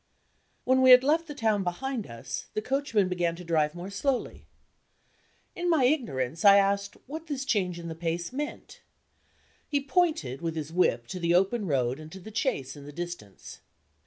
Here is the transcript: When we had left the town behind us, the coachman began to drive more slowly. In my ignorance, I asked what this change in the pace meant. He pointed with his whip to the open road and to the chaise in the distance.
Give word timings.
When 0.63 0.81
we 0.81 0.89
had 0.89 1.03
left 1.03 1.27
the 1.27 1.35
town 1.35 1.63
behind 1.63 2.07
us, 2.07 2.47
the 2.55 2.61
coachman 2.63 3.07
began 3.07 3.35
to 3.35 3.43
drive 3.43 3.75
more 3.75 3.91
slowly. 3.91 4.47
In 5.55 5.69
my 5.69 5.83
ignorance, 5.83 6.43
I 6.43 6.57
asked 6.57 6.97
what 7.05 7.27
this 7.27 7.45
change 7.45 7.77
in 7.77 7.87
the 7.87 7.93
pace 7.93 8.33
meant. 8.33 8.81
He 9.67 9.79
pointed 9.79 10.41
with 10.41 10.55
his 10.55 10.73
whip 10.73 11.05
to 11.09 11.19
the 11.19 11.35
open 11.35 11.67
road 11.67 11.99
and 11.99 12.11
to 12.13 12.19
the 12.19 12.33
chaise 12.33 12.75
in 12.75 12.85
the 12.87 12.91
distance. 12.91 13.59